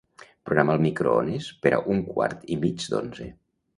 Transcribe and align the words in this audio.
Programa 0.49 0.77
el 0.77 0.81
microones 0.85 1.49
per 1.67 1.73
a 1.77 1.81
un 1.97 2.03
quart 2.15 2.49
i 2.57 2.59
mig 2.65 2.89
d'onze. 2.95 3.29